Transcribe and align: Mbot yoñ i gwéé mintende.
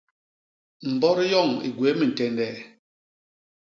Mbot 0.91 1.17
yoñ 1.31 1.49
i 1.67 1.69
gwéé 1.77 1.93
mintende. 1.99 2.47